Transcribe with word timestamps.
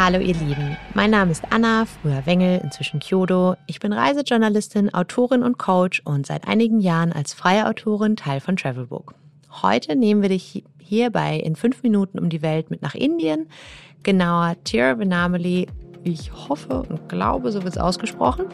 Hallo 0.00 0.20
ihr 0.20 0.34
Lieben, 0.34 0.76
mein 0.94 1.10
Name 1.10 1.32
ist 1.32 1.42
Anna, 1.50 1.84
früher 1.84 2.24
Wengel, 2.24 2.60
inzwischen 2.62 3.00
Kyodo. 3.00 3.56
Ich 3.66 3.80
bin 3.80 3.92
Reisejournalistin, 3.92 4.94
Autorin 4.94 5.42
und 5.42 5.58
Coach 5.58 6.02
und 6.04 6.24
seit 6.24 6.46
einigen 6.46 6.78
Jahren 6.78 7.12
als 7.12 7.34
freie 7.34 7.66
Autorin 7.66 8.14
Teil 8.14 8.38
von 8.38 8.54
Travelbook. 8.54 9.14
Heute 9.60 9.96
nehmen 9.96 10.22
wir 10.22 10.28
dich 10.28 10.62
hierbei 10.78 11.38
in 11.38 11.56
fünf 11.56 11.82
Minuten 11.82 12.20
um 12.20 12.28
die 12.28 12.42
Welt 12.42 12.70
mit 12.70 12.80
nach 12.80 12.94
Indien, 12.94 13.48
genauer 14.04 14.54
Tiruvannamalai, 14.62 15.66
ich 16.04 16.30
hoffe 16.32 16.84
und 16.88 17.08
glaube, 17.08 17.50
so 17.50 17.64
wird 17.64 17.74
es 17.74 17.82
ausgesprochen. 17.82 18.46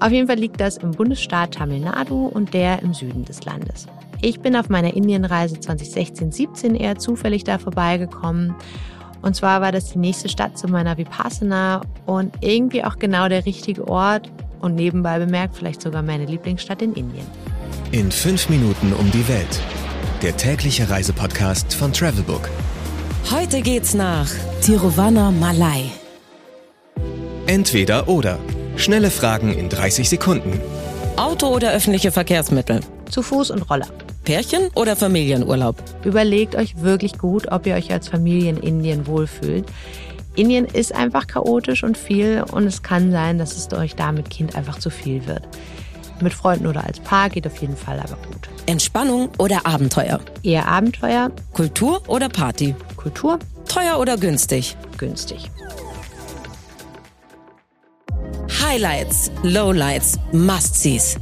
Auf 0.00 0.10
jeden 0.10 0.26
Fall 0.26 0.38
liegt 0.38 0.60
das 0.60 0.78
im 0.78 0.90
Bundesstaat 0.90 1.54
Tamil 1.54 1.82
Nadu 1.82 2.26
und 2.26 2.52
der 2.52 2.82
im 2.82 2.94
Süden 2.94 3.24
des 3.24 3.44
Landes. 3.44 3.86
Ich 4.22 4.40
bin 4.40 4.56
auf 4.56 4.68
meiner 4.68 4.94
Indienreise 4.94 5.54
2016-17 5.54 6.74
eher 6.74 6.98
zufällig 6.98 7.44
da 7.44 7.58
vorbeigekommen. 7.58 8.56
Und 9.24 9.34
zwar 9.34 9.62
war 9.62 9.72
das 9.72 9.90
die 9.90 9.98
nächste 9.98 10.28
Stadt 10.28 10.58
zu 10.58 10.68
meiner 10.68 10.98
Vipassana 10.98 11.80
und 12.04 12.34
irgendwie 12.42 12.84
auch 12.84 12.98
genau 12.98 13.26
der 13.26 13.46
richtige 13.46 13.88
Ort 13.88 14.30
und 14.60 14.74
nebenbei 14.74 15.18
bemerkt 15.18 15.56
vielleicht 15.56 15.80
sogar 15.80 16.02
meine 16.02 16.26
Lieblingsstadt 16.26 16.82
in 16.82 16.92
Indien. 16.92 17.26
In 17.90 18.12
fünf 18.12 18.50
Minuten 18.50 18.92
um 18.92 19.10
die 19.10 19.26
Welt. 19.26 19.60
Der 20.20 20.36
tägliche 20.36 20.90
Reisepodcast 20.90 21.72
von 21.72 21.90
Travelbook. 21.90 22.50
Heute 23.30 23.62
geht's 23.62 23.94
nach 23.94 24.28
Tiruvannamalai. 24.60 25.84
Entweder 27.46 28.08
oder. 28.08 28.38
Schnelle 28.76 29.10
Fragen 29.10 29.54
in 29.54 29.70
30 29.70 30.06
Sekunden. 30.06 30.60
Auto 31.16 31.46
oder 31.46 31.72
öffentliche 31.72 32.12
Verkehrsmittel? 32.12 32.80
Zu 33.08 33.22
Fuß 33.22 33.52
und 33.52 33.70
Roller. 33.70 33.88
Pärchen 34.24 34.68
oder 34.74 34.96
Familienurlaub? 34.96 35.76
Überlegt 36.04 36.56
euch 36.56 36.80
wirklich 36.80 37.18
gut, 37.18 37.52
ob 37.52 37.66
ihr 37.66 37.74
euch 37.74 37.92
als 37.92 38.08
Familie 38.08 38.50
in 38.50 38.56
Indien 38.56 39.06
wohlfühlt. 39.06 39.66
Indien 40.34 40.64
ist 40.64 40.94
einfach 40.94 41.26
chaotisch 41.26 41.84
und 41.84 41.96
viel 41.96 42.44
und 42.50 42.66
es 42.66 42.82
kann 42.82 43.12
sein, 43.12 43.38
dass 43.38 43.56
es 43.56 43.72
euch 43.72 43.94
da 43.94 44.10
mit 44.10 44.30
Kind 44.30 44.56
einfach 44.56 44.78
zu 44.78 44.90
viel 44.90 45.26
wird. 45.26 45.46
Mit 46.20 46.32
Freunden 46.32 46.66
oder 46.66 46.84
als 46.84 47.00
Paar 47.00 47.28
geht 47.28 47.46
auf 47.46 47.56
jeden 47.58 47.76
Fall 47.76 48.00
aber 48.00 48.16
gut. 48.26 48.48
Entspannung 48.66 49.28
oder 49.38 49.66
Abenteuer? 49.66 50.20
Eher 50.42 50.66
Abenteuer. 50.66 51.30
Kultur 51.52 52.02
oder 52.08 52.28
Party? 52.28 52.74
Kultur. 52.96 53.38
Teuer 53.68 53.98
oder 53.98 54.16
günstig? 54.16 54.76
Günstig. 54.96 55.50
Highlights, 58.62 59.30
Lowlights, 59.42 60.18
Must-Sees. 60.32 61.16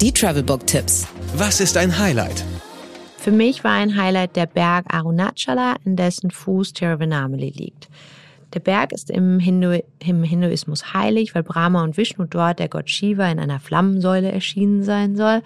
Die 0.00 0.12
Travelbook-Tipps. 0.12 1.06
Was 1.34 1.60
ist 1.60 1.76
ein 1.76 1.98
Highlight? 1.98 2.44
Für 3.18 3.30
mich 3.30 3.62
war 3.62 3.72
ein 3.72 3.96
Highlight 3.96 4.36
der 4.36 4.46
Berg 4.46 4.86
Arunachala, 4.92 5.76
in 5.84 5.96
dessen 5.96 6.30
Fuß 6.30 6.72
Tiruvannamalai 6.72 7.52
liegt. 7.54 7.88
Der 8.54 8.60
Berg 8.60 8.92
ist 8.92 9.10
im, 9.10 9.38
Hindu 9.38 9.80
im 9.98 10.22
Hinduismus 10.22 10.94
heilig, 10.94 11.34
weil 11.34 11.42
Brahma 11.42 11.82
und 11.84 11.96
Vishnu 11.96 12.24
dort 12.24 12.58
der 12.58 12.68
Gott 12.68 12.88
Shiva 12.88 13.30
in 13.30 13.38
einer 13.38 13.60
Flammensäule 13.60 14.32
erschienen 14.32 14.82
sein 14.82 15.16
soll. 15.16 15.42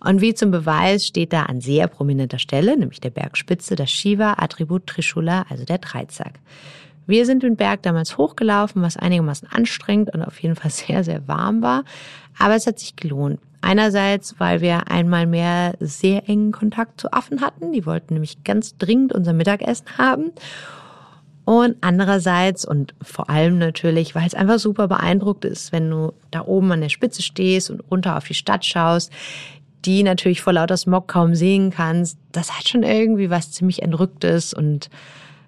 Und 0.00 0.20
wie 0.20 0.34
zum 0.34 0.50
Beweis 0.50 1.06
steht 1.06 1.32
da 1.32 1.44
an 1.44 1.60
sehr 1.60 1.88
prominenter 1.88 2.38
Stelle, 2.38 2.76
nämlich 2.76 3.00
der 3.00 3.10
Bergspitze, 3.10 3.74
das 3.74 3.90
Shiva-Attribut 3.90 4.86
Trishula, 4.86 5.46
also 5.48 5.64
der 5.64 5.78
Dreizack. 5.78 6.40
Wir 7.06 7.26
sind 7.26 7.42
den 7.42 7.56
Berg 7.56 7.82
damals 7.82 8.16
hochgelaufen, 8.18 8.82
was 8.82 8.96
einigermaßen 8.96 9.48
anstrengend 9.50 10.12
und 10.14 10.22
auf 10.22 10.40
jeden 10.42 10.56
Fall 10.56 10.70
sehr, 10.72 11.04
sehr 11.04 11.26
warm 11.26 11.62
war. 11.62 11.84
Aber 12.38 12.54
es 12.54 12.66
hat 12.66 12.78
sich 12.78 12.96
gelohnt. 12.96 13.40
Einerseits, 13.64 14.34
weil 14.38 14.60
wir 14.60 14.90
einmal 14.90 15.26
mehr 15.26 15.74
sehr 15.80 16.28
engen 16.28 16.52
Kontakt 16.52 17.00
zu 17.00 17.12
Affen 17.12 17.40
hatten. 17.40 17.72
Die 17.72 17.86
wollten 17.86 18.14
nämlich 18.14 18.44
ganz 18.44 18.76
dringend 18.76 19.14
unser 19.14 19.32
Mittagessen 19.32 19.96
haben. 19.96 20.32
Und 21.46 21.76
andererseits 21.80 22.66
und 22.66 22.94
vor 23.02 23.30
allem 23.30 23.58
natürlich, 23.58 24.14
weil 24.14 24.26
es 24.26 24.34
einfach 24.34 24.58
super 24.58 24.86
beeindruckt 24.88 25.44
ist, 25.46 25.72
wenn 25.72 25.90
du 25.90 26.12
da 26.30 26.42
oben 26.42 26.72
an 26.72 26.82
der 26.82 26.90
Spitze 26.90 27.22
stehst 27.22 27.70
und 27.70 27.80
runter 27.90 28.16
auf 28.16 28.26
die 28.26 28.34
Stadt 28.34 28.64
schaust, 28.64 29.10
die 29.84 30.02
natürlich 30.02 30.42
vor 30.42 30.52
lauter 30.52 30.76
Smog 30.76 31.08
kaum 31.08 31.34
sehen 31.34 31.70
kannst. 31.70 32.18
Das 32.32 32.58
hat 32.58 32.68
schon 32.68 32.82
irgendwie 32.82 33.30
was 33.30 33.50
ziemlich 33.50 33.82
Entrücktes 33.82 34.52
und 34.52 34.90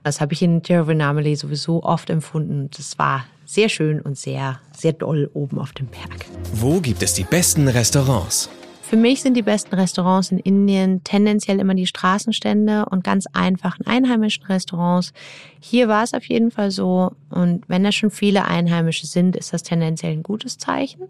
das 0.02 0.20
habe 0.20 0.32
ich 0.32 0.42
in 0.42 0.62
Tiruvannamalai 0.62 1.34
sowieso 1.34 1.82
oft 1.82 2.08
empfunden. 2.08 2.70
Das 2.76 2.98
war 2.98 3.24
sehr 3.46 3.68
schön 3.70 4.00
und 4.00 4.18
sehr, 4.18 4.60
sehr 4.76 4.92
doll 4.92 5.30
oben 5.32 5.58
auf 5.58 5.72
dem 5.72 5.86
Berg. 5.86 6.26
Wo 6.52 6.80
gibt 6.80 7.02
es 7.02 7.14
die 7.14 7.24
besten 7.24 7.68
Restaurants? 7.68 8.50
Für 8.82 8.96
mich 8.96 9.22
sind 9.22 9.34
die 9.34 9.42
besten 9.42 9.74
Restaurants 9.74 10.30
in 10.30 10.38
Indien 10.38 11.02
tendenziell 11.02 11.58
immer 11.58 11.74
die 11.74 11.88
Straßenstände 11.88 12.86
und 12.86 13.02
ganz 13.02 13.26
einfachen 13.32 13.84
einheimischen 13.84 14.44
Restaurants. 14.46 15.12
Hier 15.58 15.88
war 15.88 16.04
es 16.04 16.14
auf 16.14 16.24
jeden 16.26 16.52
Fall 16.52 16.70
so. 16.70 17.10
Und 17.30 17.68
wenn 17.68 17.82
da 17.82 17.90
schon 17.90 18.12
viele 18.12 18.44
Einheimische 18.44 19.08
sind, 19.08 19.34
ist 19.34 19.52
das 19.52 19.64
tendenziell 19.64 20.12
ein 20.12 20.22
gutes 20.22 20.58
Zeichen. 20.58 21.02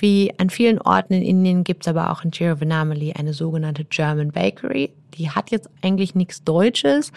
Wie 0.00 0.32
an 0.38 0.50
vielen 0.50 0.80
Orten 0.80 1.12
in 1.12 1.22
Indien 1.22 1.62
gibt 1.62 1.84
es 1.84 1.88
aber 1.88 2.10
auch 2.10 2.24
in 2.24 2.32
Tiruvannamalai 2.32 3.14
eine 3.16 3.34
sogenannte 3.34 3.84
German 3.84 4.32
Bakery. 4.32 4.90
Die 5.14 5.30
hat 5.30 5.52
jetzt 5.52 5.70
eigentlich 5.82 6.16
nichts 6.16 6.42
Deutsches, 6.42 7.12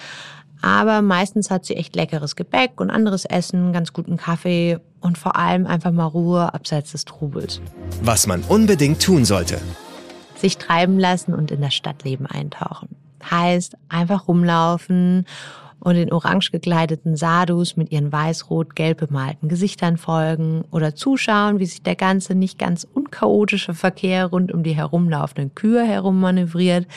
aber 0.63 1.01
meistens 1.01 1.51
hat 1.51 1.65
sie 1.65 1.75
echt 1.75 1.93
leckeres 1.93 2.37
Gebäck 2.37 2.79
und 2.79 2.89
anderes 2.89 3.25
Essen, 3.25 3.73
ganz 3.73 3.91
guten 3.91 4.15
Kaffee 4.15 4.79
und 5.01 5.17
vor 5.17 5.35
allem 5.35 5.67
einfach 5.67 5.91
mal 5.91 6.05
Ruhe 6.05 6.53
abseits 6.53 6.93
des 6.93 7.03
Trubels. 7.03 7.59
Was 8.01 8.27
man 8.27 8.41
unbedingt 8.43 9.01
tun 9.01 9.25
sollte. 9.25 9.59
Sich 10.37 10.57
treiben 10.57 10.97
lassen 10.97 11.33
und 11.33 11.51
in 11.51 11.59
das 11.59 11.73
Stadtleben 11.73 12.25
eintauchen. 12.25 12.95
Heißt 13.29 13.75
einfach 13.89 14.29
rumlaufen 14.29 15.25
und 15.81 15.95
den 15.95 16.13
orange 16.13 16.51
gekleideten 16.51 17.17
Sadhus 17.17 17.75
mit 17.75 17.91
ihren 17.91 18.13
weiß-rot-gelb 18.13 18.99
bemalten 18.99 19.49
Gesichtern 19.49 19.97
folgen 19.97 20.63
oder 20.71 20.95
zuschauen, 20.95 21.59
wie 21.59 21.65
sich 21.65 21.83
der 21.83 21.97
ganze 21.97 22.35
nicht 22.35 22.57
ganz 22.57 22.87
unchaotische 22.93 23.73
Verkehr 23.73 24.27
rund 24.27 24.53
um 24.53 24.63
die 24.63 24.75
herumlaufenden 24.75 25.53
Kühe 25.55 25.83
herum 25.85 26.21
manövriert 26.21 26.87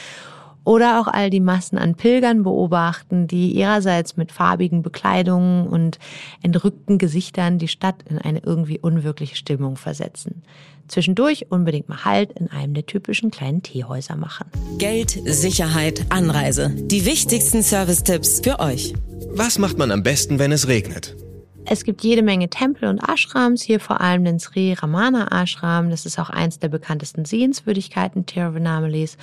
oder 0.67 1.01
auch 1.01 1.07
all 1.07 1.31
die 1.31 1.41
Massen 1.41 1.79
an 1.79 1.95
Pilgern 1.95 2.43
beobachten, 2.43 3.29
die 3.29 3.53
ihrerseits 3.53 4.17
mit 4.17 4.33
farbigen 4.33 4.83
Bekleidungen 4.83 5.69
und 5.69 5.99
entrückten 6.43 6.99
Gesichtern 6.99 7.59
die 7.59 7.69
Stadt 7.69 8.03
in 8.11 8.19
eine 8.19 8.41
irgendwie 8.41 8.81
unwirkliche 8.81 9.37
Stimmung 9.37 9.77
versetzen. 9.77 10.43
Zwischendurch 10.89 11.47
unbedingt 11.51 11.89
mal 11.89 12.05
Halt 12.05 12.33
in 12.33 12.51
einem 12.51 12.75
der 12.75 12.85
typischen 12.85 13.31
kleinen 13.31 13.63
Teehäuser 13.63 14.17
machen. 14.17 14.47
Geld, 14.79 15.19
Sicherheit, 15.25 16.05
Anreise. 16.09 16.71
Die 16.75 17.07
wichtigsten 17.07 17.63
Service-Tipps 17.63 18.41
für 18.41 18.59
euch. 18.59 18.93
Was 19.31 19.59
macht 19.59 19.79
man 19.79 19.93
am 19.93 20.03
besten, 20.03 20.41
wenn 20.41 20.51
es 20.51 20.67
regnet? 20.67 21.17
Es 21.65 21.85
gibt 21.85 22.03
jede 22.03 22.23
Menge 22.23 22.49
Tempel 22.49 22.89
und 22.89 23.01
Ashrams, 23.09 23.63
hier 23.63 23.79
vor 23.79 24.01
allem 24.01 24.25
den 24.25 24.41
Sri 24.41 24.73
Ramana 24.73 25.29
Ashram. 25.31 25.91
Das 25.91 26.07
ist 26.07 26.19
auch 26.19 26.31
eins 26.31 26.59
der 26.59 26.69
bekanntesten 26.69 27.25
Sehenswürdigkeiten 27.25 28.27
Tiruvannamalais. 28.27 29.17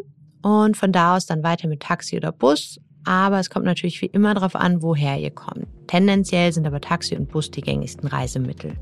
und 0.41 0.77
von 0.77 0.91
da 0.91 1.15
aus 1.15 1.25
dann 1.25 1.43
weiter 1.43 1.67
mit 1.67 1.81
Taxi 1.81 2.17
oder 2.17 2.31
Bus. 2.31 2.79
Aber 3.05 3.39
es 3.39 3.49
kommt 3.49 3.65
natürlich 3.65 4.01
wie 4.01 4.07
immer 4.07 4.33
darauf 4.33 4.55
an, 4.55 4.81
woher 4.81 5.19
ihr 5.19 5.31
kommt. 5.31 5.67
Tendenziell 5.87 6.51
sind 6.51 6.65
aber 6.65 6.81
Taxi 6.81 7.15
und 7.15 7.29
Bus 7.29 7.51
die 7.51 7.61
gängigsten 7.61 8.07
Reisemittel. 8.07 8.73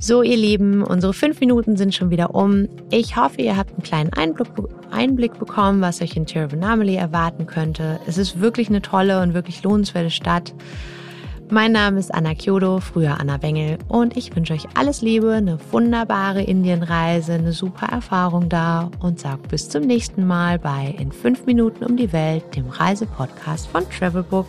So, 0.00 0.22
ihr 0.22 0.36
Lieben, 0.36 0.84
unsere 0.84 1.12
fünf 1.12 1.40
Minuten 1.40 1.76
sind 1.76 1.92
schon 1.92 2.10
wieder 2.10 2.32
um. 2.34 2.68
Ich 2.90 3.16
hoffe, 3.16 3.42
ihr 3.42 3.56
habt 3.56 3.72
einen 3.72 3.82
kleinen 3.82 4.12
Einblick, 4.12 4.46
Einblick 4.92 5.38
bekommen, 5.38 5.80
was 5.80 6.00
euch 6.00 6.16
in 6.16 6.24
Tiruvannamalai 6.24 6.94
erwarten 6.94 7.46
könnte. 7.46 7.98
Es 8.06 8.16
ist 8.16 8.40
wirklich 8.40 8.68
eine 8.68 8.80
tolle 8.80 9.20
und 9.20 9.34
wirklich 9.34 9.64
lohnenswerte 9.64 10.10
Stadt. 10.10 10.54
Mein 11.50 11.72
Name 11.72 11.98
ist 11.98 12.14
Anna 12.14 12.34
Kyodo, 12.34 12.78
früher 12.78 13.18
Anna 13.18 13.38
Bengel, 13.38 13.78
und 13.88 14.16
ich 14.16 14.36
wünsche 14.36 14.52
euch 14.52 14.68
alles 14.74 15.00
Liebe, 15.00 15.32
eine 15.32 15.58
wunderbare 15.72 16.42
Indienreise, 16.42 17.32
eine 17.32 17.52
super 17.52 17.86
Erfahrung 17.86 18.48
da 18.48 18.90
und 19.00 19.18
sag 19.18 19.48
bis 19.48 19.68
zum 19.68 19.82
nächsten 19.82 20.26
Mal 20.26 20.58
bei 20.58 20.94
In 20.98 21.10
5 21.10 21.46
Minuten 21.46 21.84
um 21.84 21.96
die 21.96 22.12
Welt, 22.12 22.44
dem 22.54 22.68
Reisepodcast 22.68 23.66
von 23.66 23.88
Travelbook. 23.90 24.46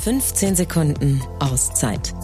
15 0.00 0.56
Sekunden 0.56 1.22
Auszeit 1.38 2.14